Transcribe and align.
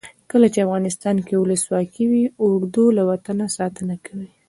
کله 0.31 0.47
چې 0.53 0.63
افغانستان 0.67 1.15
کې 1.27 1.33
ولسواکي 1.37 2.05
وي 2.11 2.23
اردو 2.47 2.85
له 2.97 3.03
وطنه 3.09 3.45
ساتنه 3.57 3.95
کوي. 4.05 4.29